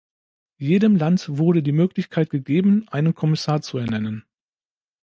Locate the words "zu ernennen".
3.61-4.25